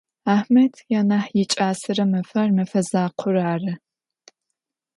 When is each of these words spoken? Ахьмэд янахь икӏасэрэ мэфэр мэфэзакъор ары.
Ахьмэд 0.35 0.73
янахь 0.99 1.31
икӏасэрэ 1.41 2.05
мэфэр 2.11 2.49
мэфэзакъор 2.57 3.35
ары. 3.53 3.73